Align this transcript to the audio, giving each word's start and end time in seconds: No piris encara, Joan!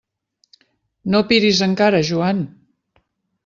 No 1.17 1.21
piris 1.33 1.61
encara, 1.67 2.03
Joan! 2.11 2.43